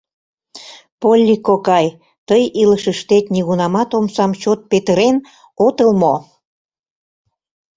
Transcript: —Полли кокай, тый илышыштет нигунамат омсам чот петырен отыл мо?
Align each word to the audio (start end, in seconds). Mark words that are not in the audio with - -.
—Полли 1.01 1.35
кокай, 1.47 1.87
тый 2.27 2.43
илышыштет 2.61 3.25
нигунамат 3.33 3.89
омсам 3.97 4.31
чот 4.41 4.59
петырен 4.71 5.15
отыл 5.65 5.91
мо? 6.01 6.15